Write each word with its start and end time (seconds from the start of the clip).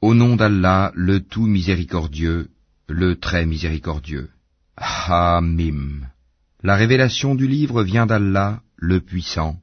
Au 0.00 0.14
nom 0.14 0.36
d'Allah, 0.36 0.92
le 0.94 1.18
tout 1.18 1.46
miséricordieux, 1.46 2.50
le 2.88 3.16
très 3.16 3.44
miséricordieux. 3.46 4.30
Hamim. 4.76 6.06
La 6.62 6.76
révélation 6.76 7.34
du 7.34 7.48
livre 7.48 7.82
vient 7.82 8.06
d'Allah, 8.06 8.62
le 8.76 9.00
puissant, 9.00 9.56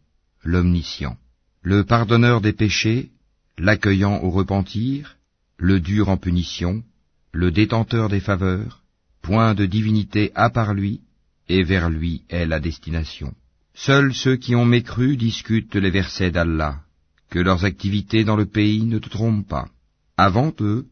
l'omniscient, 0.43 1.15
le 1.61 1.85
pardonneur 1.85 2.41
des 2.41 2.51
péchés, 2.51 3.11
l'accueillant 3.57 4.23
au 4.23 4.29
repentir, 4.29 5.15
le 5.57 5.79
dur 5.79 6.09
en 6.09 6.17
punition, 6.17 6.83
le 7.31 7.51
détenteur 7.51 8.09
des 8.09 8.19
faveurs, 8.19 8.83
point 9.21 9.53
de 9.53 9.65
divinité 9.65 10.33
à 10.35 10.49
part 10.49 10.73
lui, 10.73 10.99
et 11.47 11.63
vers 11.63 11.89
lui 11.89 12.23
est 12.29 12.45
la 12.45 12.59
destination. 12.59 13.33
Seuls 13.73 14.13
ceux 14.13 14.35
qui 14.35 14.53
ont 14.53 14.65
mécru 14.65 15.15
discutent 15.15 15.75
les 15.75 15.91
versets 15.91 16.31
d'Allah, 16.31 16.81
que 17.29 17.39
leurs 17.39 17.63
activités 17.63 18.25
dans 18.25 18.35
le 18.35 18.45
pays 18.45 18.83
ne 18.83 18.99
te 18.99 19.07
trompent 19.07 19.47
pas. 19.47 19.69
Avant 20.17 20.53
eux, 20.61 20.85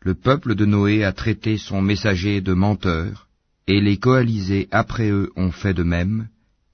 le 0.00 0.14
peuple 0.14 0.54
de 0.54 0.64
Noé 0.64 1.04
a 1.04 1.12
traité 1.12 1.58
son 1.58 1.82
messager 1.82 2.40
de 2.40 2.54
menteur, 2.54 3.28
et 3.66 3.78
les 3.80 3.98
coalisés 3.98 4.68
après 4.70 5.10
eux 5.10 5.30
ont 5.36 5.50
fait 5.50 5.74
de 5.74 5.82
même, 5.82 6.28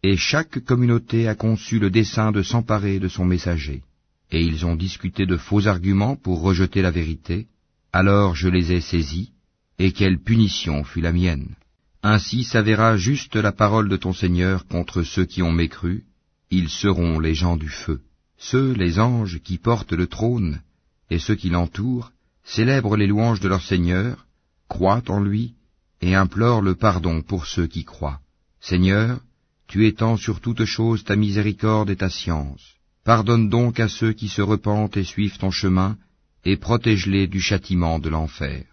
et 0.05 0.17
chaque 0.17 0.61
communauté 0.61 1.27
a 1.27 1.35
conçu 1.35 1.81
le 1.81 1.91
dessein 1.91 2.31
de 2.31 2.43
s'emparer 2.43 3.01
de 3.01 3.09
son 3.09 3.25
messager. 3.25 3.83
Et 4.31 4.41
ils 4.41 4.65
ont 4.65 4.77
discuté 4.77 5.27
de 5.27 5.37
faux 5.37 5.67
arguments 5.67 6.15
pour 6.15 6.41
rejeter 6.41 6.81
la 6.81 6.93
vérité, 6.93 7.49
alors 7.93 8.37
je 8.37 8.49
les 8.49 8.73
ai 8.73 8.81
saisis, 8.81 9.33
et 9.81 9.91
quelle 9.91 10.21
punition 10.21 10.85
fut 10.85 11.01
la 11.01 11.13
mienne. 11.13 11.57
Ainsi 12.05 12.45
s'avéra 12.45 12.97
juste 12.97 13.35
la 13.35 13.51
parole 13.51 13.89
de 13.89 13.97
ton 13.97 14.13
Seigneur 14.13 14.69
contre 14.69 15.03
ceux 15.03 15.25
qui 15.25 15.43
ont 15.43 15.51
mécru, 15.51 16.05
ils 16.53 16.69
seront 16.69 17.19
les 17.19 17.35
gens 17.35 17.57
du 17.57 17.69
feu. 17.69 18.01
Ceux, 18.39 18.73
les 18.75 19.01
anges, 19.01 19.41
qui 19.43 19.59
portent 19.59 19.93
le 19.93 20.07
trône, 20.07 20.61
et 21.11 21.19
ceux 21.19 21.35
qui 21.35 21.51
l'entourent, 21.51 22.11
célèbrent 22.45 22.97
les 22.97 23.07
louanges 23.07 23.41
de 23.41 23.49
leur 23.49 23.63
Seigneur, 23.63 24.27
croient 24.69 25.03
en 25.09 25.21
lui, 25.21 25.55
et 26.01 26.15
implorent 26.15 26.63
le 26.63 26.75
pardon 26.75 27.23
pour 27.23 27.47
ceux 27.47 27.67
qui 27.67 27.85
croient. 27.85 28.21
Seigneur, 28.61 29.21
tu 29.69 29.87
étends 29.87 30.17
sur 30.17 30.41
toute 30.41 30.65
chose 30.65 31.05
ta 31.05 31.17
miséricorde 31.17 31.91
et 31.91 31.97
ta 31.97 32.11
science. 32.11 32.75
Pardonne 33.05 33.49
donc 33.49 33.81
à 33.81 33.89
ceux 33.89 34.13
qui 34.13 34.29
se 34.29 34.43
repentent 34.43 34.97
et 34.97 35.05
suivent 35.05 35.39
ton 35.39 35.51
chemin, 35.51 35.97
et 36.45 36.57
protège-les 36.57 37.27
du 37.27 37.41
châtiment 37.41 37.99
de 37.99 38.09
l'enfer. 38.09 38.65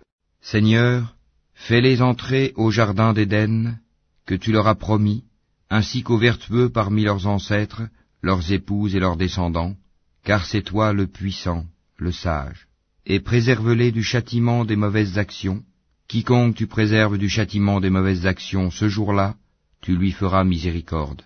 Seigneur, 0.41 1.15
fais-les 1.53 2.01
entrer 2.01 2.53
au 2.55 2.71
jardin 2.71 3.13
d'Éden, 3.13 3.79
que 4.25 4.35
tu 4.35 4.51
leur 4.51 4.67
as 4.67 4.75
promis, 4.75 5.23
ainsi 5.69 6.03
qu'aux 6.03 6.17
vertueux 6.17 6.69
parmi 6.69 7.03
leurs 7.03 7.25
ancêtres, 7.27 7.83
leurs 8.21 8.51
épouses 8.51 8.95
et 8.95 8.99
leurs 8.99 9.17
descendants, 9.17 9.75
car 10.23 10.45
c'est 10.45 10.61
toi 10.61 10.93
le 10.93 11.07
puissant, 11.07 11.65
le 12.03 12.11
sage. 12.11 12.67
Et 13.05 13.19
préserve-les 13.19 13.91
du 13.91 14.03
châtiment 14.03 14.65
des 14.65 14.75
mauvaises 14.75 15.17
actions. 15.17 15.63
Quiconque 16.07 16.55
tu 16.55 16.67
préserves 16.67 17.17
du 17.17 17.29
châtiment 17.29 17.79
des 17.79 17.89
mauvaises 17.89 18.27
actions 18.27 18.69
ce 18.69 18.87
jour-là, 18.89 19.35
tu 19.81 19.95
lui 19.95 20.11
feras 20.11 20.43
miséricorde. 20.43 21.23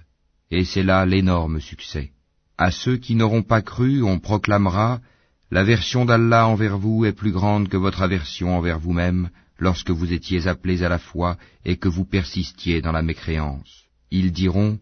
Et 0.52 0.64
c'est 0.64 0.84
là 0.84 1.06
l'énorme 1.06 1.60
succès. 1.60 2.12
À 2.58 2.72
ceux 2.72 2.98
qui 2.98 3.16
n'auront 3.16 3.44
pas 3.44 3.62
cru, 3.62 4.04
on 4.04 4.20
proclamera 4.20 5.02
L'aversion 5.50 6.06
d'Allah 6.06 6.48
envers 6.48 6.78
vous 6.78 7.06
est 7.06 7.20
plus 7.22 7.32
grande 7.32 7.70
que 7.70 7.78
votre 7.78 8.02
aversion 8.02 8.58
envers 8.58 8.80
vous-même 8.80 9.30
lorsque 9.60 9.92
vous 9.92 10.12
étiez 10.14 10.48
appelés 10.48 10.84
à 10.84 10.90
la 10.90 11.00
foi 11.00 11.38
et 11.66 11.78
que 11.78 11.88
vous 11.88 12.06
persistiez 12.06 12.82
dans 12.82 12.92
la 12.92 13.02
mécréance. 13.02 13.86
Ils 14.12 14.32
diront, 14.32 14.78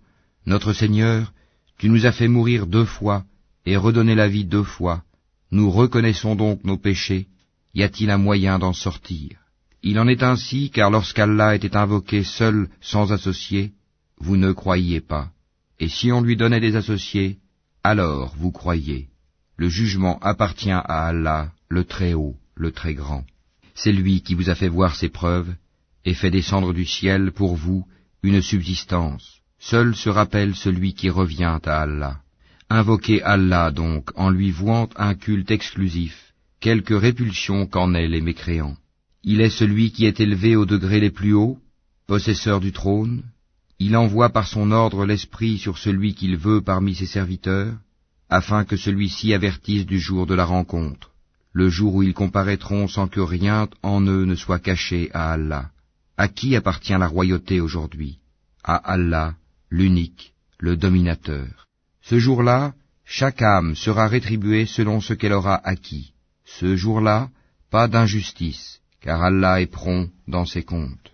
Notre 0.45 0.73
Seigneur, 0.73 1.33
tu 1.77 1.88
nous 1.88 2.05
as 2.05 2.11
fait 2.11 2.27
mourir 2.27 2.67
deux 2.67 2.85
fois 2.85 3.23
et 3.66 3.77
redonner 3.77 4.16
la 4.16 4.27
vie 4.27 4.45
deux 4.45 4.63
fois. 4.63 5.04
Nous 5.57 5.71
reconnaissons 5.71 6.35
donc 6.35 6.65
nos 6.65 6.77
péchés. 6.77 7.27
Y 7.73 7.83
a-t-il 7.83 8.09
un 8.09 8.17
moyen 8.17 8.59
d'en 8.59 8.73
sortir? 8.73 9.29
Il 9.83 9.97
en 10.01 10.07
est 10.13 10.21
ainsi 10.21 10.69
car 10.69 10.91
lorsqu'Allah 10.91 11.55
était 11.55 11.77
invoqué 11.77 12.25
seul, 12.25 12.67
sans 12.81 13.13
associé, 13.13 13.71
vous 14.17 14.35
ne 14.35 14.51
croyiez 14.51 14.99
pas. 14.99 15.29
Et 15.79 15.88
si 15.88 16.11
on 16.11 16.19
lui 16.19 16.35
donnait 16.35 16.59
des 16.59 16.75
associés, 16.75 17.38
alors 17.85 18.35
vous 18.35 18.51
croyez. 18.51 19.07
Le 19.55 19.69
jugement 19.69 20.19
appartient 20.19 20.81
à 20.95 21.07
Allah, 21.07 21.53
le 21.69 21.85
Très-Haut, 21.85 22.35
le 22.55 22.73
Très-Grand. 22.73 23.23
C'est 23.75 23.94
lui 23.94 24.23
qui 24.23 24.33
vous 24.33 24.49
a 24.49 24.55
fait 24.55 24.67
voir 24.67 24.94
ses 24.94 25.07
preuves, 25.07 25.55
et 26.03 26.15
fait 26.15 26.31
descendre 26.31 26.73
du 26.73 26.85
ciel 26.85 27.31
pour 27.31 27.55
vous 27.55 27.88
une 28.23 28.41
subsistance. 28.41 29.25
Seul 29.57 29.95
se 29.95 30.09
rappelle 30.09 30.53
celui 30.53 30.94
qui 30.95 31.09
revient 31.09 31.59
à 31.63 31.81
Allah. 31.83 32.25
Invoquez 32.69 33.21
Allah 33.21 33.71
donc 33.71 34.09
en 34.15 34.29
lui 34.31 34.49
vouant 34.49 34.89
un 34.95 35.13
culte 35.13 35.51
exclusif, 35.51 36.33
quelque 36.59 36.95
répulsion 36.95 37.67
qu'en 37.67 37.93
aient 37.93 38.07
les 38.07 38.21
mécréants. 38.21 38.77
Il 39.23 39.41
est 39.41 39.51
celui 39.51 39.91
qui 39.91 40.05
est 40.05 40.19
élevé 40.19 40.55
aux 40.55 40.65
degrés 40.65 40.99
les 40.99 41.11
plus 41.11 41.33
hauts, 41.33 41.59
possesseur 42.07 42.59
du 42.59 42.71
trône. 42.71 43.23
Il 43.77 43.95
envoie 43.95 44.29
par 44.29 44.47
son 44.47 44.71
ordre 44.71 45.05
l'esprit 45.05 45.59
sur 45.59 45.77
celui 45.77 46.15
qu'il 46.15 46.37
veut 46.37 46.61
parmi 46.61 46.95
ses 46.95 47.05
serviteurs, 47.05 47.75
afin 48.29 48.65
que 48.65 48.77
celui-ci 48.77 49.33
avertisse 49.33 49.85
du 49.85 49.99
jour 49.99 50.25
de 50.25 50.33
la 50.33 50.45
rencontre, 50.45 51.11
le 51.53 51.69
jour 51.69 51.93
où 51.95 52.03
ils 52.03 52.13
comparaîtront 52.13 52.87
sans 52.87 53.07
que 53.07 53.19
rien 53.19 53.67
en 53.83 54.01
eux 54.01 54.25
ne 54.25 54.35
soit 54.35 54.59
caché 54.59 55.11
à 55.13 55.33
Allah. 55.33 55.69
À 56.17 56.27
qui 56.27 56.55
appartient 56.55 56.97
la 56.97 57.07
royauté 57.07 57.59
aujourd'hui? 57.61 58.17
À 58.63 58.75
Allah, 58.75 59.35
l'unique, 59.69 60.33
le 60.59 60.77
dominateur. 60.77 61.65
Ce 62.07 62.19
jour-là, 62.19 62.75
chaque 63.03 63.41
âme 63.41 63.75
sera 63.75 64.07
rétribuée 64.07 64.67
selon 64.67 65.01
ce 65.01 65.16
qu'elle 65.16 65.33
aura 65.33 65.55
acquis. 65.67 66.13
Ce 66.45 66.75
jour-là, 66.75 67.29
pas 67.71 67.88
d'injustice, 67.88 68.79
car 69.01 69.23
Allah 69.23 69.59
est 69.59 69.71
prompt 69.79 70.11
dans 70.27 70.45
ses 70.45 70.61
comptes. 70.63 71.13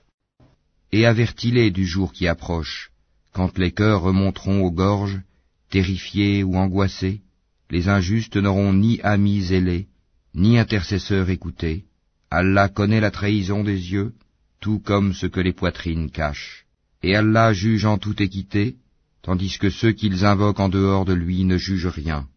Et 0.92 1.06
avertis-les 1.06 1.72
du 1.72 1.86
jour 1.86 2.12
qui 2.12 2.28
approche, 2.28 2.92
quand 3.32 3.58
les 3.58 3.72
cœurs 3.72 4.02
remonteront 4.02 4.64
aux 4.66 4.72
gorges, 4.72 5.22
terrifiés 5.70 6.44
ou 6.44 6.58
angoissés, 6.58 7.22
les 7.70 7.88
injustes 7.88 8.36
n'auront 8.36 8.74
ni 8.74 9.00
amis 9.02 9.44
zélés, 9.44 9.88
ni 10.36 10.60
intercesseurs 10.60 11.30
écoutés. 11.30 11.86
Allah 12.30 12.68
connaît 12.68 13.00
la 13.00 13.12
trahison 13.12 13.64
des 13.64 13.94
yeux, 13.94 14.12
tout 14.60 14.80
comme 14.80 15.14
ce 15.14 15.26
que 15.26 15.40
les 15.40 15.54
poitrines 15.54 16.12
cachent. 16.12 16.66
Et 17.02 17.16
Allah 17.16 17.54
juge 17.54 17.86
en 17.86 17.98
toute 17.98 18.20
équité, 18.20 18.76
tandis 19.22 19.58
que 19.58 19.70
ceux 19.70 19.92
qu'ils 19.92 20.26
invoquent 20.26 20.60
en 20.60 20.70
dehors 20.70 21.06
de 21.06 21.14
lui 21.14 21.44
ne 21.44 21.58
jugent 21.58 21.88
rien. 21.88 22.28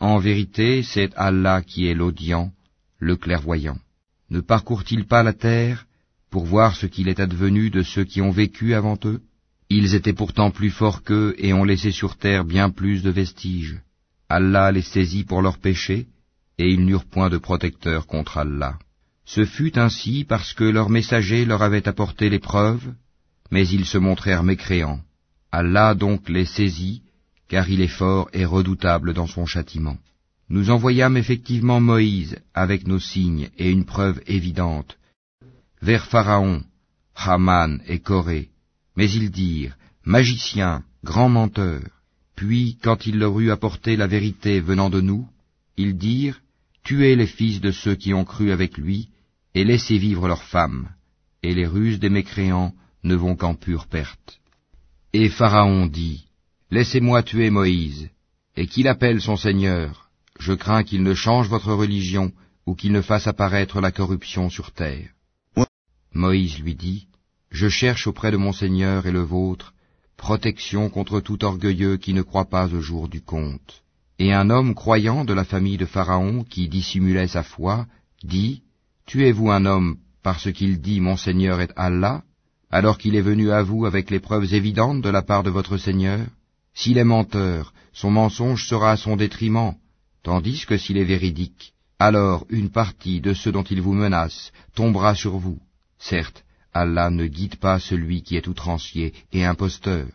En 0.00 0.18
vérité, 0.18 0.82
c'est 0.82 1.14
Allah 1.16 1.62
qui 1.62 1.86
est 1.86 1.94
l'audient, 1.94 2.52
le 2.98 3.16
clairvoyant. 3.16 3.78
Ne 4.30 4.40
parcourt-il 4.40 5.06
pas 5.06 5.22
la 5.22 5.32
terre 5.32 5.86
pour 6.30 6.44
voir 6.44 6.76
ce 6.76 6.86
qu'il 6.86 7.08
est 7.08 7.20
advenu 7.20 7.70
de 7.70 7.82
ceux 7.82 8.04
qui 8.04 8.20
ont 8.20 8.30
vécu 8.30 8.74
avant 8.74 8.98
eux? 9.04 9.20
Ils 9.70 9.94
étaient 9.94 10.12
pourtant 10.12 10.50
plus 10.50 10.70
forts 10.70 11.02
qu'eux 11.02 11.34
et 11.38 11.52
ont 11.52 11.64
laissé 11.64 11.90
sur 11.90 12.16
terre 12.16 12.44
bien 12.44 12.70
plus 12.70 13.02
de 13.02 13.10
vestiges. 13.10 13.80
Allah 14.28 14.72
les 14.72 14.82
saisit 14.82 15.24
pour 15.24 15.42
leurs 15.42 15.58
péchés, 15.58 16.06
et 16.58 16.68
ils 16.68 16.84
n'eurent 16.84 17.06
point 17.06 17.30
de 17.30 17.38
protecteur 17.38 18.06
contre 18.06 18.38
Allah. 18.38 18.78
Ce 19.24 19.44
fut 19.44 19.78
ainsi 19.78 20.24
parce 20.24 20.52
que 20.52 20.64
leurs 20.64 20.90
messagers 20.90 21.44
leur 21.44 21.62
avaient 21.62 21.88
apporté 21.88 22.28
les 22.28 22.38
preuves, 22.38 22.92
mais 23.50 23.66
ils 23.68 23.86
se 23.86 23.98
montrèrent 23.98 24.42
mécréants. 24.42 25.00
Allah 25.60 25.94
donc 25.94 26.28
les 26.28 26.46
saisit, 26.46 27.02
car 27.48 27.70
il 27.70 27.80
est 27.80 27.96
fort 28.02 28.28
et 28.32 28.44
redoutable 28.44 29.14
dans 29.14 29.28
son 29.28 29.46
châtiment. 29.46 29.98
Nous 30.48 30.70
envoyâmes 30.70 31.16
effectivement 31.16 31.80
Moïse 31.80 32.36
avec 32.54 32.88
nos 32.88 32.98
signes 32.98 33.50
et 33.56 33.70
une 33.70 33.84
preuve 33.84 34.20
évidente 34.26 34.98
vers 35.80 36.06
Pharaon, 36.06 36.64
Haman 37.14 37.80
et 37.86 38.00
Corée, 38.00 38.48
mais 38.96 39.08
ils 39.10 39.30
dirent, 39.30 39.76
Magicien, 40.04 40.82
grand 41.04 41.28
menteur. 41.28 41.82
Puis, 42.34 42.78
quand 42.82 43.06
il 43.06 43.18
leur 43.18 43.38
eut 43.38 43.52
apporté 43.52 43.96
la 43.96 44.08
vérité 44.08 44.60
venant 44.60 44.90
de 44.90 45.00
nous, 45.00 45.28
ils 45.76 45.96
dirent, 45.96 46.40
Tuez 46.82 47.14
les 47.14 47.28
fils 47.28 47.60
de 47.60 47.70
ceux 47.70 47.94
qui 47.94 48.12
ont 48.12 48.24
cru 48.24 48.50
avec 48.50 48.76
lui, 48.76 49.08
et 49.54 49.64
laissez 49.64 49.98
vivre 49.98 50.26
leurs 50.26 50.42
femmes, 50.42 50.88
et 51.44 51.54
les 51.54 51.66
ruses 51.66 52.00
des 52.00 52.10
mécréants 52.10 52.74
ne 53.04 53.14
vont 53.14 53.36
qu'en 53.36 53.54
pure 53.54 53.86
perte. 53.86 54.40
Et 55.16 55.28
Pharaon 55.28 55.86
dit, 55.86 56.26
Laissez-moi 56.72 57.22
tuer 57.22 57.48
Moïse, 57.48 58.10
et 58.56 58.66
qu'il 58.66 58.88
appelle 58.88 59.20
son 59.20 59.36
Seigneur, 59.36 60.10
je 60.40 60.52
crains 60.54 60.82
qu'il 60.82 61.04
ne 61.04 61.14
change 61.14 61.48
votre 61.48 61.72
religion, 61.72 62.32
ou 62.66 62.74
qu'il 62.74 62.90
ne 62.90 63.00
fasse 63.00 63.28
apparaître 63.28 63.80
la 63.80 63.92
corruption 63.92 64.50
sur 64.50 64.72
terre. 64.72 65.10
Moïse 66.14 66.58
lui 66.58 66.74
dit, 66.74 67.06
je 67.52 67.68
cherche 67.68 68.08
auprès 68.08 68.32
de 68.32 68.36
mon 68.36 68.52
Seigneur 68.52 69.06
et 69.06 69.12
le 69.12 69.20
vôtre 69.20 69.72
protection 70.16 70.90
contre 70.90 71.20
tout 71.20 71.44
orgueilleux 71.44 71.96
qui 71.96 72.12
ne 72.12 72.22
croit 72.22 72.50
pas 72.50 72.66
au 72.74 72.80
jour 72.80 73.08
du 73.08 73.20
compte. 73.20 73.84
Et 74.18 74.32
un 74.32 74.50
homme 74.50 74.74
croyant 74.74 75.24
de 75.24 75.32
la 75.32 75.44
famille 75.44 75.76
de 75.76 75.86
Pharaon 75.86 76.42
qui 76.42 76.68
dissimulait 76.68 77.28
sa 77.28 77.44
foi, 77.44 77.86
dit, 78.24 78.62
Tuez-vous 79.06 79.52
un 79.52 79.64
homme 79.64 79.96
parce 80.24 80.52
qu'il 80.52 80.80
dit 80.80 81.00
Mon 81.00 81.16
Seigneur 81.16 81.60
est 81.60 81.72
Allah, 81.76 82.24
alors 82.74 82.98
qu'il 82.98 83.14
est 83.14 83.28
venu 83.32 83.52
à 83.52 83.62
vous 83.62 83.86
avec 83.86 84.10
les 84.10 84.18
preuves 84.18 84.52
évidentes 84.52 85.00
de 85.00 85.08
la 85.08 85.22
part 85.22 85.44
de 85.44 85.50
votre 85.58 85.76
Seigneur 85.76 86.26
S'il 86.74 86.98
est 86.98 87.10
menteur, 87.16 87.72
son 87.92 88.10
mensonge 88.10 88.66
sera 88.66 88.90
à 88.90 88.96
son 88.96 89.14
détriment, 89.14 89.74
tandis 90.24 90.66
que 90.66 90.76
s'il 90.76 90.98
est 90.98 91.10
véridique, 91.14 91.72
alors 92.00 92.44
une 92.48 92.70
partie 92.70 93.20
de 93.20 93.32
ceux 93.32 93.52
dont 93.52 93.62
il 93.62 93.80
vous 93.80 93.92
menace 93.92 94.50
tombera 94.74 95.14
sur 95.14 95.38
vous. 95.38 95.60
Certes, 96.00 96.42
Allah 96.72 97.10
ne 97.10 97.26
guide 97.28 97.58
pas 97.66 97.78
celui 97.78 98.22
qui 98.24 98.34
est 98.34 98.48
outrancier 98.48 99.14
et 99.32 99.44
imposteur. 99.44 100.08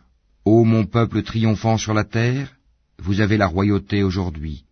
Ô 0.44 0.64
mon 0.64 0.84
peuple 0.84 1.22
triomphant 1.22 1.78
sur 1.78 1.94
la 1.94 2.04
terre, 2.04 2.48
vous 2.98 3.22
avez 3.22 3.38
la 3.38 3.46
royauté 3.46 4.02
aujourd'hui, 4.02 4.64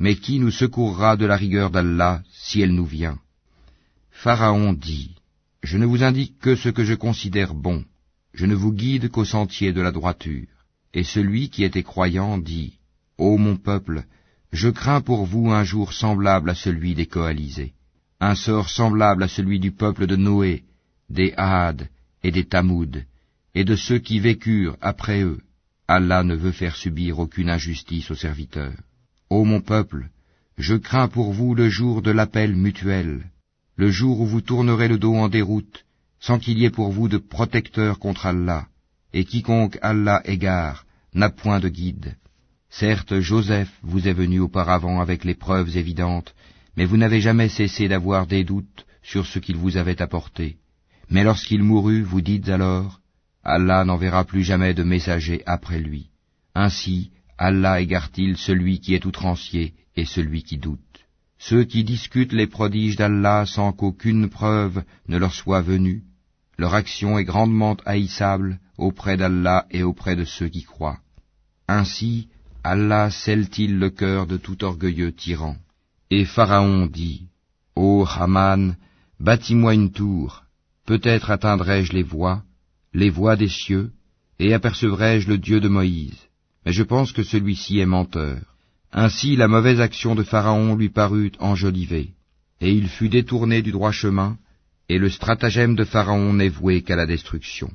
mais 0.00 0.16
qui 0.16 0.40
nous 0.40 0.50
secourra 0.50 1.16
de 1.16 1.26
la 1.26 1.36
rigueur 1.36 1.70
d'Allah 1.70 2.22
si 2.32 2.60
elle 2.60 2.74
nous 2.74 2.90
vient? 2.98 3.18
Pharaon 4.10 4.72
dit, 4.72 5.14
Je 5.70 5.78
ne 5.78 5.86
vous 5.92 6.04
indique 6.04 6.38
que 6.38 6.54
ce 6.54 6.68
que 6.68 6.84
je 6.84 6.94
considère 6.94 7.52
bon, 7.52 7.84
je 8.32 8.46
ne 8.46 8.54
vous 8.54 8.72
guide 8.72 9.08
qu'au 9.08 9.24
sentier 9.24 9.72
de 9.72 9.80
la 9.80 9.90
droiture. 9.90 10.46
Et 10.94 11.02
celui 11.02 11.50
qui 11.50 11.64
était 11.64 11.82
croyant 11.82 12.38
dit, 12.38 12.74
Ô 13.18 13.36
mon 13.36 13.56
peuple, 13.56 14.04
je 14.52 14.68
crains 14.68 15.00
pour 15.00 15.26
vous 15.26 15.50
un 15.50 15.64
jour 15.64 15.92
semblable 15.92 16.50
à 16.50 16.54
celui 16.54 16.94
des 16.94 17.06
coalisés, 17.06 17.72
un 18.20 18.36
sort 18.36 18.68
semblable 18.68 19.24
à 19.24 19.28
celui 19.36 19.58
du 19.58 19.72
peuple 19.72 20.06
de 20.06 20.14
Noé, 20.14 20.62
des 21.10 21.34
Had 21.36 21.88
et 22.22 22.30
des 22.30 22.44
Tamoud, 22.44 23.04
et 23.56 23.64
de 23.64 23.74
ceux 23.74 23.98
qui 23.98 24.20
vécurent 24.20 24.76
après 24.80 25.22
eux. 25.22 25.40
Allah 25.88 26.22
ne 26.22 26.36
veut 26.36 26.52
faire 26.52 26.76
subir 26.76 27.18
aucune 27.18 27.50
injustice 27.50 28.08
aux 28.12 28.22
serviteurs. 28.26 28.80
Ô 29.30 29.44
mon 29.44 29.60
peuple, 29.60 30.10
je 30.58 30.76
crains 30.76 31.08
pour 31.08 31.32
vous 31.32 31.56
le 31.56 31.68
jour 31.68 32.02
de 32.02 32.12
l'appel 32.12 32.54
mutuel, 32.54 33.32
le 33.76 33.90
jour 33.90 34.20
où 34.20 34.26
vous 34.26 34.40
tournerez 34.40 34.88
le 34.88 34.98
dos 34.98 35.14
en 35.14 35.28
déroute, 35.28 35.84
sans 36.18 36.38
qu'il 36.38 36.58
y 36.58 36.64
ait 36.64 36.70
pour 36.70 36.90
vous 36.90 37.08
de 37.08 37.18
protecteur 37.18 37.98
contre 37.98 38.26
Allah, 38.26 38.66
et 39.12 39.24
quiconque 39.24 39.78
Allah 39.82 40.22
égare 40.24 40.86
n'a 41.14 41.30
point 41.30 41.60
de 41.60 41.68
guide. 41.68 42.16
Certes, 42.70 43.20
Joseph 43.20 43.72
vous 43.82 44.08
est 44.08 44.12
venu 44.12 44.40
auparavant 44.40 45.00
avec 45.00 45.24
les 45.24 45.34
preuves 45.34 45.76
évidentes, 45.76 46.34
mais 46.76 46.84
vous 46.84 46.96
n'avez 46.96 47.20
jamais 47.20 47.48
cessé 47.48 47.88
d'avoir 47.88 48.26
des 48.26 48.44
doutes 48.44 48.86
sur 49.02 49.26
ce 49.26 49.38
qu'il 49.38 49.56
vous 49.56 49.76
avait 49.76 50.02
apporté. 50.02 50.56
Mais 51.10 51.22
lorsqu'il 51.22 51.62
mourut, 51.62 52.02
vous 52.02 52.20
dites 52.20 52.48
alors, 52.48 53.00
Allah 53.44 53.84
n'enverra 53.84 54.24
plus 54.24 54.42
jamais 54.42 54.74
de 54.74 54.82
messager 54.82 55.42
après 55.46 55.78
lui. 55.78 56.10
Ainsi, 56.54 57.10
Allah 57.38 57.80
égare-t-il 57.80 58.36
celui 58.36 58.80
qui 58.80 58.94
est 58.94 59.04
outrancier 59.04 59.74
et 59.94 60.04
celui 60.04 60.42
qui 60.42 60.58
doute. 60.58 60.80
Ceux 61.38 61.64
qui 61.64 61.84
discutent 61.84 62.32
les 62.32 62.46
prodiges 62.46 62.96
d'Allah 62.96 63.44
sans 63.46 63.72
qu'aucune 63.72 64.28
preuve 64.28 64.82
ne 65.08 65.18
leur 65.18 65.34
soit 65.34 65.60
venue, 65.60 66.02
leur 66.58 66.74
action 66.74 67.18
est 67.18 67.24
grandement 67.24 67.76
haïssable 67.84 68.58
auprès 68.78 69.16
d'Allah 69.16 69.66
et 69.70 69.82
auprès 69.82 70.16
de 70.16 70.24
ceux 70.24 70.48
qui 70.48 70.62
croient. 70.62 71.00
Ainsi, 71.68 72.28
Allah 72.64 73.10
scelle-t-il 73.10 73.78
le 73.78 73.90
cœur 73.90 74.26
de 74.26 74.36
tout 74.36 74.64
orgueilleux 74.64 75.12
tyran. 75.12 75.56
Et 76.10 76.24
Pharaon 76.24 76.86
dit, 76.86 77.28
Ô 77.74 78.06
Haman, 78.08 78.76
bâtis-moi 79.20 79.74
une 79.74 79.92
tour, 79.92 80.44
peut-être 80.86 81.30
atteindrai-je 81.30 81.92
les 81.92 82.02
voies, 82.02 82.42
les 82.94 83.10
voies 83.10 83.36
des 83.36 83.48
cieux, 83.48 83.92
et 84.38 84.54
apercevrai-je 84.54 85.28
le 85.28 85.38
Dieu 85.38 85.60
de 85.60 85.68
Moïse. 85.68 86.18
Mais 86.64 86.72
je 86.72 86.82
pense 86.82 87.12
que 87.12 87.22
celui-ci 87.22 87.78
est 87.78 87.86
menteur. 87.86 88.55
Ainsi 88.98 89.36
la 89.36 89.46
mauvaise 89.46 89.82
action 89.82 90.14
de 90.14 90.22
Pharaon 90.22 90.74
lui 90.74 90.88
parut 90.88 91.32
enjolivée, 91.38 92.14
et 92.62 92.72
il 92.72 92.88
fut 92.88 93.10
détourné 93.10 93.60
du 93.60 93.70
droit 93.70 93.92
chemin, 93.92 94.38
et 94.88 94.96
le 94.96 95.10
stratagème 95.10 95.74
de 95.76 95.84
Pharaon 95.84 96.32
n'est 96.32 96.48
voué 96.48 96.80
qu'à 96.80 96.96
la 96.96 97.04
destruction. 97.04 97.70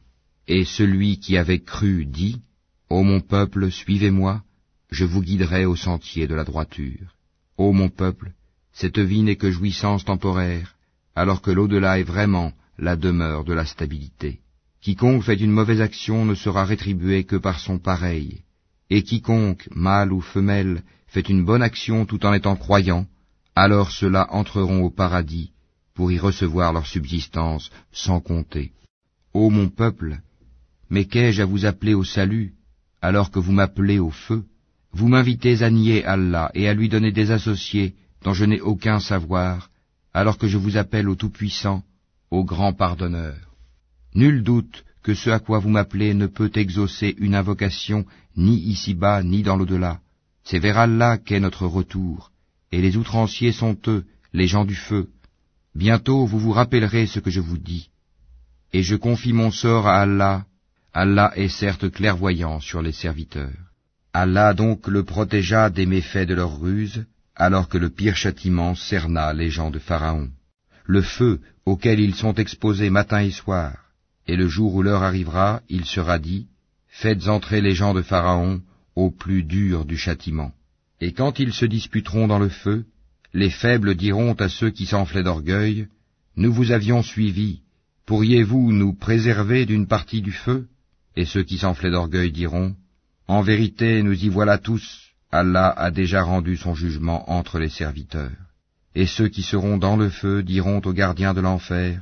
Et 0.47 0.65
celui 0.65 1.19
qui 1.19 1.37
avait 1.37 1.59
cru 1.59 2.05
dit, 2.05 2.41
Ô 2.89 3.03
mon 3.03 3.19
peuple, 3.19 3.69
suivez-moi, 3.69 4.41
je 4.89 5.05
vous 5.05 5.21
guiderai 5.21 5.65
au 5.65 5.75
sentier 5.75 6.25
de 6.25 6.33
la 6.33 6.43
droiture. 6.43 7.15
Ô 7.55 7.71
mon 7.71 7.89
peuple, 7.89 8.31
cette 8.73 8.97
vie 8.97 9.21
n'est 9.21 9.35
que 9.35 9.51
jouissance 9.51 10.03
temporaire, 10.03 10.73
alors 11.15 11.43
que 11.43 11.51
l'au-delà 11.51 11.99
est 11.99 12.11
vraiment 12.15 12.51
la 12.79 12.95
demeure 12.95 13.43
de 13.43 13.53
la 13.53 13.67
stabilité. 13.67 14.39
Quiconque 14.81 15.21
fait 15.21 15.35
une 15.35 15.51
mauvaise 15.51 15.81
action 15.81 16.25
ne 16.25 16.33
sera 16.33 16.65
rétribué 16.65 17.25
que 17.25 17.35
par 17.35 17.59
son 17.59 17.77
pareil, 17.77 18.41
et 18.89 19.03
quiconque, 19.03 19.69
mâle 19.69 20.11
ou 20.11 20.21
femelle, 20.21 20.81
fait 21.11 21.27
une 21.27 21.43
bonne 21.43 21.61
action 21.61 22.05
tout 22.05 22.25
en 22.25 22.33
étant 22.33 22.55
croyant, 22.55 23.05
alors 23.53 23.91
ceux-là 23.91 24.27
entreront 24.31 24.81
au 24.83 24.89
paradis 24.89 25.51
pour 25.93 26.09
y 26.09 26.17
recevoir 26.17 26.71
leur 26.71 26.87
subsistance 26.87 27.69
sans 27.91 28.21
compter. 28.21 28.71
Ô 29.33 29.49
mon 29.49 29.67
peuple, 29.67 30.21
mais 30.89 31.03
qu'ai-je 31.05 31.41
à 31.41 31.45
vous 31.45 31.65
appeler 31.65 31.93
au 31.93 32.05
salut, 32.05 32.53
alors 33.01 33.29
que 33.29 33.39
vous 33.39 33.51
m'appelez 33.51 33.99
au 33.99 34.09
feu? 34.09 34.45
Vous 34.93 35.09
m'invitez 35.09 35.63
à 35.63 35.69
nier 35.69 36.05
Allah 36.05 36.49
et 36.53 36.69
à 36.69 36.73
lui 36.73 36.87
donner 36.87 37.11
des 37.11 37.31
associés 37.31 37.93
dont 38.23 38.33
je 38.33 38.45
n'ai 38.45 38.61
aucun 38.61 38.99
savoir, 39.01 39.69
alors 40.13 40.37
que 40.37 40.47
je 40.47 40.57
vous 40.57 40.77
appelle 40.77 41.09
au 41.09 41.15
Tout-Puissant, 41.15 41.83
au 42.29 42.45
Grand 42.45 42.71
Pardonneur. 42.71 43.37
Nul 44.15 44.43
doute 44.43 44.85
que 45.03 45.13
ce 45.13 45.29
à 45.29 45.39
quoi 45.39 45.59
vous 45.59 45.69
m'appelez 45.69 46.13
ne 46.13 46.27
peut 46.27 46.51
exaucer 46.55 47.15
une 47.17 47.35
invocation 47.35 48.05
ni 48.37 48.55
ici-bas 48.55 49.23
ni 49.23 49.43
dans 49.43 49.57
l'au-delà. 49.57 49.99
C'est 50.43 50.59
vers 50.59 50.77
Allah 50.77 51.17
qu'est 51.17 51.39
notre 51.39 51.65
retour, 51.65 52.31
et 52.71 52.81
les 52.81 52.97
outranciers 52.97 53.51
sont 53.51 53.77
eux, 53.87 54.05
les 54.33 54.47
gens 54.47 54.65
du 54.65 54.75
feu. 54.75 55.09
Bientôt 55.75 56.25
vous 56.25 56.39
vous 56.39 56.51
rappellerez 56.51 57.05
ce 57.07 57.19
que 57.19 57.29
je 57.29 57.39
vous 57.39 57.57
dis. 57.57 57.89
Et 58.73 58.83
je 58.83 58.95
confie 58.95 59.33
mon 59.33 59.51
sort 59.51 59.87
à 59.87 60.01
Allah, 60.01 60.45
Allah 60.93 61.31
est 61.35 61.49
certes 61.49 61.89
clairvoyant 61.89 62.59
sur 62.59 62.81
les 62.81 62.91
serviteurs. 62.91 63.71
Allah 64.13 64.53
donc 64.53 64.87
le 64.87 65.03
protégea 65.03 65.69
des 65.69 65.85
méfaits 65.85 66.27
de 66.27 66.33
leur 66.33 66.59
ruse, 66.59 67.05
alors 67.35 67.69
que 67.69 67.77
le 67.77 67.89
pire 67.89 68.17
châtiment 68.17 68.75
cerna 68.75 69.33
les 69.33 69.49
gens 69.49 69.71
de 69.71 69.79
Pharaon. 69.79 70.29
Le 70.85 71.01
feu 71.01 71.39
auquel 71.65 71.99
ils 71.99 72.15
sont 72.15 72.33
exposés 72.35 72.89
matin 72.89 73.21
et 73.21 73.31
soir, 73.31 73.73
et 74.27 74.35
le 74.35 74.47
jour 74.47 74.75
où 74.75 74.81
l'heure 74.81 75.03
arrivera, 75.03 75.61
il 75.69 75.85
sera 75.85 76.19
dit, 76.19 76.47
Faites 76.89 77.29
entrer 77.29 77.61
les 77.61 77.73
gens 77.73 77.93
de 77.93 78.01
Pharaon 78.01 78.61
au 78.95 79.11
plus 79.11 79.43
dur 79.43 79.85
du 79.85 79.97
châtiment. 79.97 80.51
Et 80.99 81.13
quand 81.13 81.39
ils 81.39 81.53
se 81.53 81.65
disputeront 81.65 82.27
dans 82.27 82.39
le 82.39 82.49
feu, 82.49 82.85
les 83.33 83.49
faibles 83.49 83.95
diront 83.95 84.33
à 84.33 84.49
ceux 84.49 84.69
qui 84.69 84.85
s'enflaient 84.85 85.23
d'orgueil, 85.23 85.87
Nous 86.35 86.53
vous 86.53 86.71
avions 86.71 87.03
suivis, 87.03 87.61
pourriez-vous 88.05 88.71
nous 88.71 88.93
préserver 88.93 89.65
d'une 89.65 89.87
partie 89.87 90.21
du 90.21 90.31
feu? 90.31 90.67
Et 91.15 91.25
ceux 91.25 91.43
qui 91.43 91.57
s'enflaient 91.57 91.91
d'orgueil 91.91 92.31
diront, 92.31 92.75
en 93.27 93.41
vérité, 93.41 94.03
nous 94.03 94.25
y 94.25 94.29
voilà 94.29 94.57
tous, 94.57 95.11
Allah 95.31 95.69
a 95.69 95.91
déjà 95.91 96.21
rendu 96.23 96.57
son 96.57 96.75
jugement 96.75 97.31
entre 97.31 97.59
les 97.59 97.69
serviteurs. 97.69 98.31
Et 98.95 99.07
ceux 99.07 99.29
qui 99.29 99.41
seront 99.41 99.77
dans 99.77 99.95
le 99.95 100.09
feu 100.09 100.43
diront 100.43 100.81
aux 100.83 100.93
gardiens 100.93 101.33
de 101.33 101.41
l'enfer, 101.41 102.01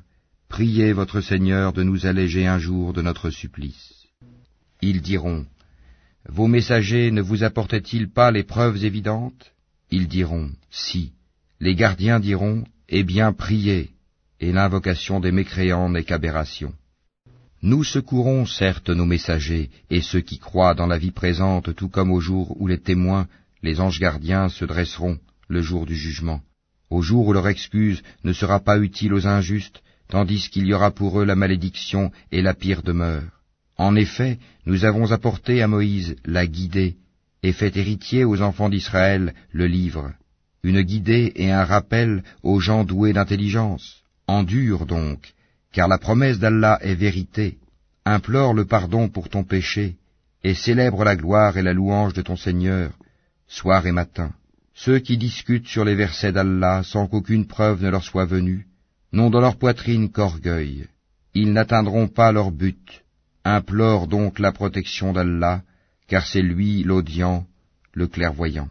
Priez 0.49 0.93
votre 0.93 1.21
Seigneur 1.21 1.73
de 1.73 1.83
nous 1.83 2.07
alléger 2.07 2.47
un 2.47 2.57
jour 2.57 2.91
de 2.91 3.03
notre 3.03 3.29
supplice. 3.29 4.07
Ils 4.81 5.01
diront, 5.01 5.45
Vos 6.27 6.47
messagers 6.47 7.11
ne 7.11 7.21
vous 7.21 7.43
apportaient-ils 7.43 8.09
pas 8.09 8.31
les 8.31 8.43
preuves 8.43 8.83
évidentes? 8.83 9.53
Ils 9.89 10.07
diront, 10.07 10.51
Si. 10.69 11.13
Les 11.59 11.75
gardiens 11.75 12.19
diront, 12.19 12.65
Eh 12.89 13.03
bien, 13.03 13.31
priez, 13.33 13.91
et 14.39 14.51
l'invocation 14.51 15.19
des 15.19 15.31
mécréants 15.31 15.89
n'est 15.89 16.03
qu'aberration. 16.03 16.73
Nous 17.61 17.83
secourons 17.83 18.45
certes 18.45 18.89
nos 18.89 19.05
messagers 19.05 19.69
et 19.89 20.01
ceux 20.01 20.21
qui 20.21 20.39
croient 20.39 20.75
dans 20.75 20.87
la 20.87 20.97
vie 20.97 21.11
présente, 21.11 21.75
tout 21.75 21.89
comme 21.89 22.11
au 22.11 22.21
jour 22.21 22.55
où 22.61 22.67
les 22.67 22.79
témoins, 22.79 23.27
les 23.63 23.81
anges 23.81 23.99
gardiens, 23.99 24.47
se 24.49 24.63
dresseront 24.65 25.19
le 25.49 25.61
jour 25.61 25.85
du 25.85 25.95
jugement, 25.95 26.41
au 26.89 27.01
jour 27.01 27.27
où 27.27 27.33
leur 27.33 27.47
excuse 27.47 28.01
ne 28.23 28.33
sera 28.33 28.59
pas 28.61 28.77
utile 28.77 29.13
aux 29.13 29.27
injustes, 29.27 29.81
tandis 30.07 30.49
qu'il 30.49 30.67
y 30.67 30.73
aura 30.73 30.91
pour 30.91 31.19
eux 31.19 31.25
la 31.25 31.35
malédiction 31.35 32.11
et 32.31 32.41
la 32.41 32.53
pire 32.53 32.81
demeure. 32.81 33.38
En 33.79 33.95
effet, 33.95 34.39
nous 34.65 34.83
avons 34.83 35.13
apporté 35.13 35.61
à 35.61 35.67
Moïse 35.69 36.17
la 36.25 36.45
guidée, 36.45 36.97
et 37.43 37.53
fait 37.53 37.77
héritier 37.77 38.25
aux 38.25 38.41
enfants 38.41 38.67
d'Israël 38.67 39.33
le 39.53 39.67
livre, 39.67 40.11
une 40.63 40.81
guidée 40.81 41.31
et 41.37 41.49
un 41.49 41.63
rappel 41.63 42.23
aux 42.43 42.59
gens 42.59 42.83
doués 42.83 43.13
d'intelligence. 43.13 44.03
Endure 44.27 44.85
donc, 44.85 45.33
car 45.71 45.87
la 45.87 45.97
promesse 45.97 46.39
d'Allah 46.39 46.77
est 46.81 46.93
vérité. 46.93 47.57
Implore 48.03 48.53
le 48.53 48.65
pardon 48.65 49.07
pour 49.07 49.29
ton 49.29 49.45
péché, 49.45 49.95
et 50.43 50.55
célèbre 50.55 51.05
la 51.05 51.15
gloire 51.15 51.57
et 51.57 51.63
la 51.63 51.71
louange 51.71 52.11
de 52.11 52.21
ton 52.21 52.35
Seigneur, 52.35 52.91
soir 53.47 53.87
et 53.87 53.93
matin. 53.93 54.33
Ceux 54.73 54.99
qui 54.99 55.17
discutent 55.17 55.69
sur 55.69 55.85
les 55.85 55.95
versets 55.95 56.33
d'Allah 56.33 56.83
sans 56.83 57.07
qu'aucune 57.07 57.47
preuve 57.47 57.81
ne 57.81 57.89
leur 57.89 58.03
soit 58.03 58.25
venue, 58.25 58.67
n'ont 59.13 59.29
dans 59.29 59.39
leur 59.39 59.55
poitrine 59.55 60.11
qu'orgueil. 60.11 60.87
Ils 61.33 61.53
n'atteindront 61.53 62.09
pas 62.09 62.33
leur 62.33 62.51
but. 62.51 63.05
Implore 63.57 64.07
donc 64.07 64.39
la 64.39 64.51
protection 64.51 65.13
d'Allah, 65.13 65.61
car 66.07 66.25
c'est 66.25 66.41
lui 66.41 66.83
l'audient, 66.83 67.45
le 67.93 68.07
clairvoyant. 68.07 68.69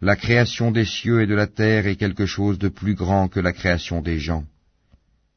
La 0.00 0.16
création 0.16 0.70
des 0.70 0.86
cieux 0.86 1.22
et 1.22 1.26
de 1.26 1.34
la 1.34 1.46
terre 1.46 1.86
est 1.86 1.96
quelque 1.96 2.26
chose 2.26 2.58
de 2.58 2.68
plus 2.68 2.94
grand 2.94 3.28
que 3.28 3.40
la 3.40 3.52
création 3.52 4.00
des 4.02 4.18
gens 4.18 4.44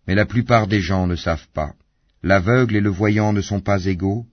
mais 0.07 0.15
la 0.15 0.25
plupart 0.25 0.67
des 0.67 0.81
gens 0.81 1.07
ne 1.07 1.15
savent 1.15 1.47
pas. 1.53 1.73
L'aveugle 2.21 2.75
et 2.75 2.81
le 2.81 2.89
voyant 2.89 3.33
ne 3.33 3.41
sont 3.41 3.62
pas 3.62 3.85
égaux, 3.85 4.25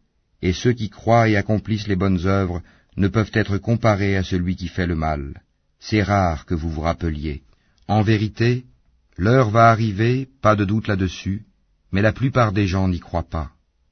et 0.43 0.52
ceux 0.52 0.73
qui 0.73 0.90
croient 0.90 1.29
et 1.29 1.37
accomplissent 1.37 1.88
les 1.88 1.97
bonnes 1.97 2.26
œuvres 2.26 2.62
ne 2.97 3.09
peuvent 3.09 3.31
être 3.35 3.59
comparés 3.59 4.17
à 4.17 4.23
celui 4.23 4.57
qui 4.57 4.69
fait 4.69 4.87
le 4.87 4.97
mal. 4.97 5.43
C'est 5.79 6.02
rare 6.02 6.45
que 6.47 6.55
vous 6.55 6.71
vous 6.71 6.81
rappeliez. 6.81 7.43
En 7.88 8.02
vérité, 8.02 8.64
l'heure 9.17 9.50
va 9.50 9.71
arriver, 9.71 10.29
pas 10.43 10.57
de 10.57 10.64
doute 10.64 10.88
là-dessus, 10.88 11.45
mais 11.93 12.02
la 12.02 12.12
plupart 12.12 12.52
des 12.52 12.67
gens 12.67 12.88
n'y 12.88 13.00
croient 13.00 13.29
pas. 13.29 13.50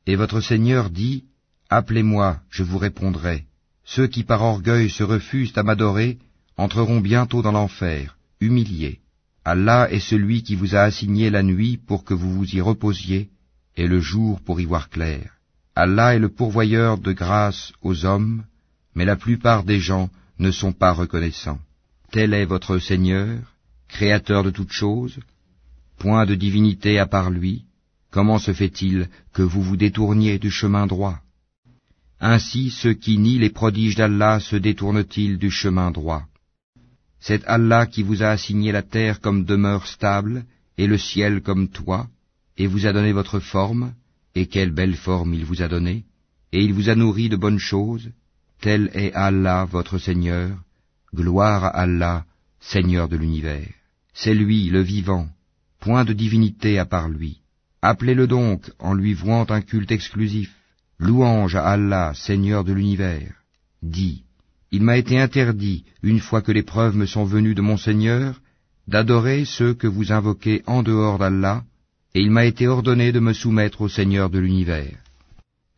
Et 0.09 0.17
votre 0.17 0.41
Seigneur 0.41 0.89
dit, 0.89 1.25
Appelez-moi, 1.69 2.41
je 2.49 2.63
vous 2.63 2.79
répondrai. 2.79 3.45
Ceux 3.85 4.07
qui 4.07 4.23
par 4.25 4.41
orgueil 4.43 4.89
se 4.89 5.03
refusent 5.03 5.57
à 5.57 5.63
m'adorer 5.63 6.17
entreront 6.57 7.01
bientôt 7.01 7.43
dans 7.43 7.53
l'enfer, 7.53 8.17
humiliés. 8.41 9.01
Allah 9.45 9.87
est 9.93 10.01
celui 10.01 10.43
qui 10.43 10.55
vous 10.55 10.75
a 10.75 10.81
assigné 10.81 11.29
la 11.29 11.43
nuit 11.43 11.77
pour 11.77 12.05
que 12.05 12.15
vous 12.15 12.33
vous 12.33 12.49
y 12.57 12.63
reposiez, 12.63 13.29
et 13.77 13.87
le 13.87 14.01
jour 14.01 14.41
pour 14.41 14.63
y 14.63 14.65
voir 14.65 14.89
clair. 14.89 15.35
Allah 15.77 16.15
est 16.15 16.25
le 16.27 16.31
pourvoyeur 16.31 16.97
de 16.97 17.13
grâce 17.13 17.75
aux 17.83 18.07
hommes, 18.07 18.45
mais 18.95 19.05
la 19.05 19.17
plupart 19.17 19.63
des 19.63 19.79
gens 19.79 20.09
ne 20.39 20.51
sont 20.51 20.73
pas 20.73 20.93
reconnaissants. 20.93 21.61
Tel 22.13 22.33
est 22.33 22.47
votre 22.47 22.79
Seigneur, 22.79 23.41
Créateur 23.89 24.43
de 24.43 24.51
toutes 24.51 24.73
choses, 24.73 25.19
point 25.99 26.25
de 26.25 26.35
divinité 26.35 26.99
à 26.99 27.07
part 27.07 27.31
lui, 27.31 27.67
comment 28.11 28.39
se 28.39 28.53
fait-il 28.53 29.09
que 29.33 29.43
vous 29.43 29.63
vous 29.63 29.77
détourniez 29.77 30.39
du 30.39 30.51
chemin 30.51 30.87
droit? 30.87 31.19
Ainsi 32.21 32.71
ceux 32.71 32.95
qui 32.95 33.19
nient 33.19 33.39
les 33.39 33.51
prodiges 33.51 33.95
d'Allah 33.95 34.41
se 34.41 34.57
détournent-ils 34.57 35.39
du 35.39 35.51
chemin 35.51 35.91
droit? 35.91 36.25
C'est 37.21 37.45
Allah 37.47 37.87
qui 37.87 38.03
vous 38.03 38.23
a 38.23 38.29
assigné 38.29 38.73
la 38.73 38.83
terre 38.83 39.21
comme 39.21 39.45
demeure 39.45 39.87
stable, 39.87 40.45
et 40.77 40.87
le 40.87 40.99
ciel 40.99 41.43
comme 41.43 41.69
toit, 41.69 42.09
et 42.57 42.67
vous 42.67 42.87
a 42.87 42.93
donné 42.93 43.13
votre 43.13 43.41
forme, 43.41 43.93
et 44.35 44.47
quelle 44.47 44.73
belle 44.73 44.97
forme 44.97 45.35
il 45.35 45.45
vous 45.45 45.63
a 45.63 45.69
donnée, 45.69 46.05
et 46.53 46.63
il 46.63 46.73
vous 46.73 46.89
a 46.89 46.95
nourri 46.95 47.29
de 47.29 47.37
bonnes 47.37 47.59
choses, 47.59 48.11
tel 48.61 48.91
est 48.95 49.13
Allah 49.13 49.65
votre 49.65 49.99
Seigneur, 49.99 50.57
gloire 51.15 51.65
à 51.65 51.69
Allah, 51.69 52.25
Seigneur 52.61 53.09
de 53.09 53.17
l'univers. 53.17 53.69
C'est 54.15 54.35
lui, 54.35 54.69
le 54.71 54.81
vivant, 54.81 55.29
point 55.81 56.05
de 56.05 56.13
divinité 56.13 56.79
à 56.79 56.87
part 56.87 57.09
lui. 57.09 57.39
Appelez-le 57.83 58.27
donc 58.27 58.71
en 58.79 58.95
lui 58.95 59.15
vouant 59.15 59.47
un 59.51 59.61
culte 59.61 59.93
exclusif. 59.93 60.53
Louange 60.99 61.55
à 61.55 61.65
Allah, 61.65 62.13
Seigneur 62.15 62.65
de 62.65 62.73
l'univers. 62.73 63.33
Dis, 63.83 64.25
il 64.73 64.83
m'a 64.83 64.97
été 64.99 65.19
interdit, 65.19 65.85
une 66.03 66.21
fois 66.21 66.43
que 66.43 66.53
les 66.53 66.65
preuves 66.65 66.97
me 66.97 67.07
sont 67.07 67.25
venues 67.25 67.55
de 67.55 67.63
mon 67.63 67.77
Seigneur, 67.77 68.41
d'adorer 68.89 69.45
ceux 69.45 69.75
que 69.75 69.87
vous 69.87 70.13
invoquez 70.13 70.63
en 70.67 70.83
dehors 70.83 71.19
d'Allah, 71.19 71.63
et 72.15 72.21
il 72.21 72.31
m'a 72.31 72.47
été 72.47 72.67
ordonné 72.67 73.13
de 73.13 73.21
me 73.21 73.33
soumettre 73.33 73.81
au 73.81 73.89
Seigneur 73.89 74.29
de 74.29 74.39
l'univers. 74.41 74.99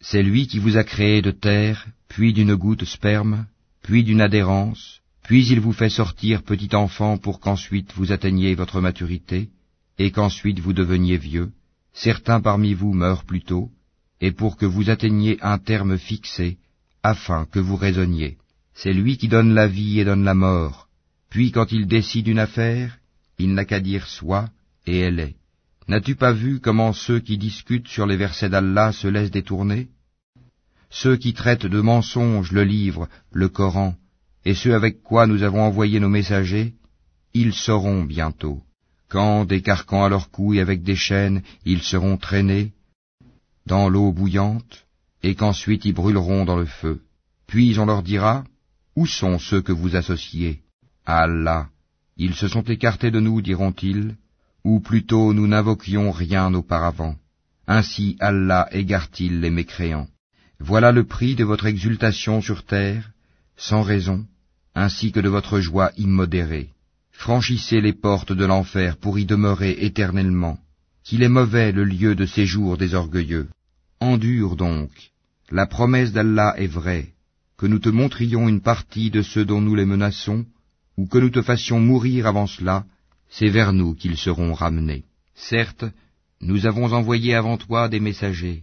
C'est 0.00 0.23
lui 0.23 0.47
qui 0.47 0.59
vous 0.59 0.78
a 0.78 0.85
créé 0.85 1.21
de 1.21 1.30
terre, 1.30 1.87
puis 2.09 2.33
d'une 2.33 2.54
goutte 2.54 2.87
sperme, 2.87 3.47
puis 3.83 4.04
d'une 4.04 4.23
adhérence, 4.23 5.00
puis 5.23 5.47
il 5.49 5.61
vous 5.61 5.75
fait 5.75 5.90
sortir 5.90 6.42
petit 6.42 6.75
enfant 6.75 7.19
pour 7.19 7.40
qu'ensuite 7.40 7.92
vous 7.95 8.11
atteigniez 8.11 8.54
votre 8.54 8.80
maturité, 8.80 9.50
et 9.99 10.11
qu'ensuite 10.11 10.61
vous 10.61 10.73
deveniez 10.73 11.19
vieux. 11.19 11.50
Certains 11.92 12.40
parmi 12.40 12.75
vous 12.75 12.92
meurent 12.92 13.25
plus 13.25 13.42
tôt, 13.42 13.70
et 14.20 14.32
pour 14.32 14.56
que 14.56 14.66
vous 14.66 14.90
atteigniez 14.90 15.38
un 15.42 15.59
terme 15.59 15.99
fixé, 15.99 16.59
afin 17.02 17.47
que 17.47 17.59
vous 17.59 17.76
raisonniez. 17.76 18.37
C'est 18.75 18.92
lui 18.92 19.16
qui 19.16 19.28
donne 19.28 19.54
la 19.54 19.66
vie 19.66 20.00
et 20.00 20.04
donne 20.04 20.25
la 20.25 20.35
mort, 20.35 20.88
puis 21.28 21.52
quand 21.52 21.73
il 21.73 21.87
décide 21.87 22.28
une 22.28 22.38
affaire, 22.38 22.99
il 23.38 23.54
n'a 23.54 23.64
qu'à 23.64 23.80
dire 23.80 24.06
soit, 24.06 24.49
et 24.87 24.99
elle 24.99 25.20
est. 25.20 25.37
N'as-tu 25.88 26.14
pas 26.14 26.32
vu 26.32 26.61
comment 26.61 26.92
ceux 26.92 27.20
qui 27.20 27.38
discutent 27.38 27.88
sur 27.88 28.06
les 28.06 28.16
versets 28.16 28.49
d'Allah 28.49 28.92
se 28.92 29.09
laissent 29.09 29.30
détourner? 29.30 29.88
Ceux 30.90 31.16
qui 31.16 31.35
traitent 31.35 31.66
de 31.66 31.80
mensonges 31.80 32.52
le 32.52 32.64
livre, 32.64 33.09
le 33.32 33.49
Coran, 33.49 33.94
et 34.44 34.54
ceux 34.54 34.75
avec 34.75 35.02
quoi 35.02 35.26
nous 35.26 35.42
avons 35.42 35.62
envoyé 35.62 36.00
nos 36.00 36.09
messagers, 36.09 36.75
ils 37.35 37.54
sauront 37.54 38.04
bientôt, 38.04 38.62
quand, 39.11 39.45
des 39.45 39.61
carcans 39.61 40.05
à 40.05 40.09
leurs 40.09 40.31
couilles 40.31 40.61
avec 40.61 40.83
des 40.83 40.97
chaînes, 40.97 41.43
ils 41.67 41.83
seront 41.83 42.17
traînés 42.17 42.73
dans 43.67 43.88
l'eau 43.88 44.12
bouillante, 44.12 44.87
et 45.23 45.35
qu'ensuite 45.35 45.85
ils 45.85 45.93
brûleront 45.93 46.45
dans 46.45 46.57
le 46.57 46.67
feu. 46.67 47.02
Puis 47.47 47.79
on 47.79 47.87
leur 47.87 48.02
dira, 48.02 48.45
Où 48.97 49.07
sont 49.07 49.38
ceux 49.38 49.62
que 49.62 49.73
vous 49.73 49.97
associez? 49.97 50.61
Allah. 51.05 51.69
Ils 52.17 52.35
se 52.35 52.49
sont 52.49 52.62
écartés 52.62 53.11
de 53.11 53.21
nous, 53.21 53.40
diront-ils, 53.40 54.17
ou 54.64 54.81
plutôt 54.81 55.33
nous 55.33 55.47
n'invoquions 55.47 56.11
rien 56.11 56.52
auparavant. 56.55 57.17
Ainsi 57.67 58.17
Allah 58.21 58.69
égare-t-il 58.73 59.40
les 59.40 59.50
mécréants. 59.50 60.09
Voilà 60.59 60.93
le 60.93 61.05
prix 61.05 61.35
de 61.35 61.45
votre 61.45 61.67
exultation 61.67 62.43
sur 62.43 62.64
terre, 62.64 63.11
sans 63.57 63.83
raison, 63.83 64.26
ainsi 64.75 65.12
que 65.12 65.21
de 65.21 65.29
votre 65.29 65.61
joie 65.61 65.93
immodérée. 65.97 66.71
Franchissez 67.12 67.81
les 67.81 67.93
portes 67.93 68.33
de 68.33 68.45
l'enfer 68.45 68.97
pour 68.97 69.19
y 69.19 69.25
demeurer 69.25 69.76
éternellement, 69.81 70.59
qu'il 71.05 71.23
est 71.23 71.29
mauvais 71.29 71.73
le 71.73 71.85
lieu 71.85 72.14
de 72.14 72.26
séjour 72.26 72.76
des 72.76 72.95
orgueilleux. 72.95 73.49
Endure 74.00 74.57
donc, 74.57 74.90
la 75.50 75.67
promesse 75.67 76.12
d'Allah 76.12 76.55
est 76.57 76.67
vraie, 76.67 77.09
que 77.57 77.67
nous 77.67 77.79
te 77.79 77.88
montrions 77.88 78.49
une 78.49 78.62
partie 78.62 79.11
de 79.11 79.23
ceux 79.23 79.45
dont 79.45 79.61
nous 79.61 79.75
les 79.75 79.85
menaçons, 79.85 80.47
ou 80.97 81.07
que 81.07 81.19
nous 81.19 81.31
te 81.31 81.43
fassions 81.43 81.81
mourir 81.81 82.26
avant 82.26 82.47
cela, 82.47 82.85
c'est 83.29 83.49
vers 83.49 83.73
nous 83.73 83.95
qu'ils 83.95 84.17
seront 84.17 84.52
ramenés. 84.52 85.05
Certes, 85.35 85.85
nous 86.40 86.67
avons 86.67 86.93
envoyé 86.93 87.35
avant 87.35 87.59
toi 87.59 87.88
des 87.88 88.00
messagers. 88.00 88.62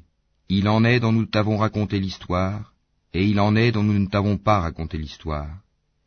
Il 0.50 0.68
en 0.68 0.84
est 0.84 1.00
dont 1.00 1.12
nous 1.12 1.26
t'avons 1.26 1.58
raconté 1.58 2.00
l'histoire, 2.00 2.74
et 3.14 3.26
il 3.26 3.40
en 3.40 3.56
est 3.56 3.72
dont 3.72 3.84
nous 3.84 4.00
ne 4.00 4.08
t'avons 4.08 4.38
pas 4.38 4.60
raconté 4.60 4.98
l'histoire. 4.98 5.50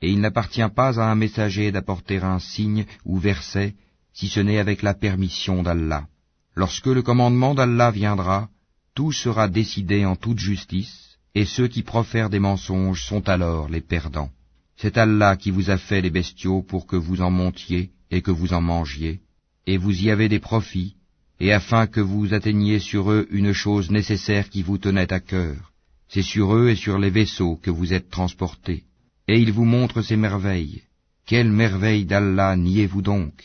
Et 0.03 0.11
il 0.11 0.21
n'appartient 0.21 0.71
pas 0.75 0.99
à 0.99 1.11
un 1.11 1.15
messager 1.15 1.73
d'apporter 1.73 2.19
un 2.19 2.39
signe 2.39 2.87
ou 3.05 3.19
verset, 3.19 3.75
si 4.13 4.29
ce 4.29 4.41
n'est 4.41 4.59
avec 4.59 4.83
la 4.83 4.95
permission 4.95 5.63
d'Allah. 5.63 6.07
Lorsque 6.55 6.87
le 6.87 7.03
commandement 7.03 7.55
d'Allah 7.55 7.91
viendra, 7.91 8.49
tout 8.95 9.13
sera 9.13 9.49
décidé 9.49 10.05
en 10.05 10.17
toute 10.17 10.39
justice, 10.39 11.19
et 11.35 11.45
ceux 11.45 11.69
qui 11.69 11.83
profèrent 11.83 12.31
des 12.31 12.41
mensonges 12.41 13.05
sont 13.05 13.29
alors 13.29 13.69
les 13.69 13.81
perdants. 13.81 14.31
C'est 14.77 14.99
Allah 14.99 15.37
qui 15.37 15.51
vous 15.51 15.71
a 15.71 15.77
fait 15.77 16.01
les 16.01 16.11
bestiaux 16.11 16.63
pour 16.63 16.87
que 16.87 16.97
vous 16.97 17.21
en 17.21 17.31
montiez 17.31 17.91
et 18.11 18.23
que 18.23 18.31
vous 18.31 18.53
en 18.53 18.61
mangiez, 18.61 19.21
et 19.67 19.77
vous 19.77 20.03
y 20.03 20.11
avez 20.11 20.29
des 20.29 20.41
profits, 20.41 20.97
et 21.39 21.53
afin 21.53 21.87
que 21.87 22.01
vous 22.01 22.35
atteigniez 22.35 22.79
sur 22.79 23.11
eux 23.11 23.29
une 23.31 23.53
chose 23.53 23.91
nécessaire 23.91 24.49
qui 24.49 24.63
vous 24.63 24.79
tenait 24.79 25.13
à 25.13 25.21
cœur. 25.21 25.73
C'est 26.09 26.23
sur 26.23 26.55
eux 26.57 26.71
et 26.71 26.77
sur 26.77 26.99
les 26.99 27.11
vaisseaux 27.11 27.57
que 27.63 27.71
vous 27.71 27.93
êtes 27.93 28.11
transportés. 28.11 28.85
Et 29.31 29.39
il 29.45 29.51
vous 29.53 29.69
montre 29.77 29.99
ces 30.03 30.19
merveilles. 30.27 30.83
Quelles 31.29 31.55
merveilles 31.65 32.09
d'Allah 32.13 32.53
niez-vous 32.57 33.03
donc? 33.13 33.37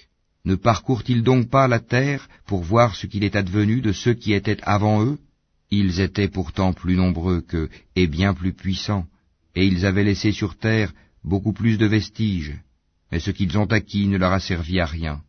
Ne 0.43 0.55
parcourent-ils 0.55 1.23
donc 1.29 1.43
pas 1.55 1.67
la 1.67 1.81
terre 1.95 2.23
pour 2.47 2.61
voir 2.71 2.89
ce 2.95 3.05
qu'il 3.07 3.23
est 3.23 3.39
advenu 3.43 3.75
de 3.87 3.93
ceux 4.01 4.15
qui 4.21 4.31
étaient 4.33 4.63
avant 4.63 4.97
eux? 5.05 5.17
Ils 5.71 5.95
étaient 6.07 6.33
pourtant 6.37 6.73
plus 6.81 6.95
nombreux 6.95 7.41
qu'eux 7.49 7.69
et 7.95 8.07
bien 8.07 8.33
plus 8.33 8.53
puissants, 8.53 9.05
et 9.55 9.65
ils 9.65 9.85
avaient 9.85 10.09
laissé 10.11 10.31
sur 10.31 10.51
terre 10.57 10.91
beaucoup 11.23 11.53
plus 11.53 11.77
de 11.77 11.87
vestiges 11.97 12.55
mais 13.11 13.19
ce 13.19 13.31
qu'ils 13.31 13.57
ont 13.57 13.71
acquis 13.79 14.07
ne 14.07 14.17
leur 14.17 14.33
a 14.33 14.39
servi 14.39 14.79
à 14.79 14.85
rien. 14.85 15.21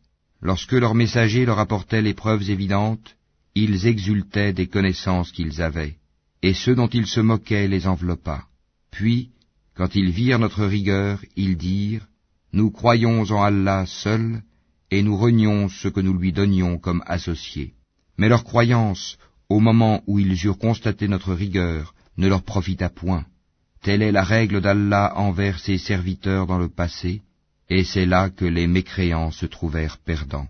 Lorsque 0.43 0.73
leurs 0.73 0.95
messagers 0.95 1.47
leur 1.47 1.59
apportaient 1.61 2.03
les 2.03 2.15
preuves 2.15 2.51
évidentes, 2.51 3.17
ils 3.55 3.87
exultaient 3.87 4.53
des 4.53 4.67
connaissances 4.67 5.33
qu'ils 5.33 5.63
avaient, 5.63 5.97
et 6.43 6.55
ceux 6.55 6.75
dont 6.75 6.89
ils 6.89 7.07
se 7.07 7.21
moquaient 7.21 7.69
les 7.69 7.87
enveloppa. 7.87 8.45
Puis, 8.91 9.31
quand 9.77 9.95
ils 9.95 10.11
virent 10.11 10.39
notre 10.39 10.65
rigueur, 10.65 11.21
ils 11.37 11.57
dirent, 11.57 12.07
Nous 12.53 12.71
croyons 12.71 13.23
en 13.23 13.43
Allah 13.43 13.85
seul, 13.87 14.43
et 14.91 15.03
nous 15.03 15.17
renions 15.17 15.69
ce 15.69 15.89
que 15.89 16.01
nous 16.01 16.17
lui 16.17 16.33
donnions 16.33 16.79
comme 16.79 17.03
associés. 17.07 17.75
Mais 18.17 18.29
leur 18.29 18.45
croyance, 18.45 19.19
au 19.51 19.61
moment 19.61 20.03
où 20.07 20.19
ils 20.19 20.47
eurent 20.47 20.59
constaté 20.59 21.09
notre 21.09 21.35
rigueur, 21.35 21.95
ne 22.17 22.27
leur 22.29 22.43
profita 22.43 22.89
point. 22.89 23.27
Telle 23.83 24.03
est 24.03 24.13
la 24.13 24.25
règle 24.25 24.61
d'Allah 24.63 25.13
envers 25.17 25.59
ses 25.59 25.77
serviteurs 25.77 26.47
dans 26.47 26.59
le 26.59 26.69
passé, 26.69 27.23
et 27.69 27.85
c'est 27.85 28.07
là 28.07 28.31
que 28.31 28.47
les 28.47 28.67
mécréants 28.67 29.31
se 29.31 29.45
trouvèrent 29.45 29.99
perdants. 29.99 30.49